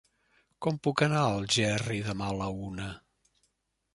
Com 0.65 0.79
puc 0.87 1.03
anar 1.07 1.19
a 1.25 1.35
Algerri 1.41 2.01
demà 2.09 2.31
a 2.33 2.37
la 2.41 2.49
una? 2.69 2.91